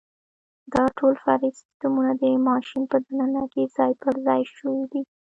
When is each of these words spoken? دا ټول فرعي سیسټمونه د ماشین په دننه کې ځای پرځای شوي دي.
دا 0.73 0.83
ټول 0.97 1.13
فرعي 1.23 1.51
سیسټمونه 1.59 2.11
د 2.21 2.23
ماشین 2.47 2.83
په 2.91 2.97
دننه 3.07 3.43
کې 3.53 3.63
ځای 3.77 3.91
پرځای 4.03 4.41
شوي 4.55 4.83
دي. 4.91 5.01